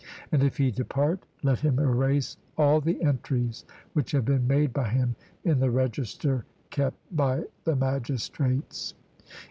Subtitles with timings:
[0.31, 4.89] And if he depart, let him erase all the entries which have been made by
[4.89, 8.95] him in the register kept by the magistrates.